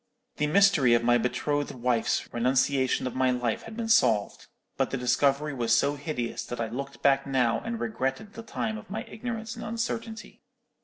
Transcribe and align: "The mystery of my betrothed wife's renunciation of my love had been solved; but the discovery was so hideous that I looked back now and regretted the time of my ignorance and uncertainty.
"The 0.37 0.47
mystery 0.47 0.95
of 0.95 1.03
my 1.03 1.19
betrothed 1.19 1.75
wife's 1.75 2.27
renunciation 2.33 3.05
of 3.05 3.13
my 3.13 3.29
love 3.29 3.61
had 3.61 3.77
been 3.77 3.87
solved; 3.87 4.47
but 4.75 4.89
the 4.89 4.97
discovery 4.97 5.53
was 5.53 5.77
so 5.77 5.93
hideous 5.95 6.43
that 6.45 6.59
I 6.59 6.69
looked 6.69 7.03
back 7.03 7.27
now 7.27 7.59
and 7.59 7.79
regretted 7.79 8.33
the 8.33 8.41
time 8.41 8.79
of 8.79 8.89
my 8.89 9.03
ignorance 9.03 9.55
and 9.55 9.63
uncertainty. 9.63 10.41